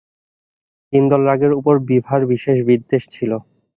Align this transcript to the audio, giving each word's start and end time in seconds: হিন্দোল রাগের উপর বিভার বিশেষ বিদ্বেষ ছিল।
হিন্দোল 0.93 1.21
রাগের 1.25 1.53
উপর 1.59 1.75
বিভার 1.89 2.21
বিশেষ 2.31 2.57
বিদ্বেষ 2.67 3.03
ছিল। 3.09 3.31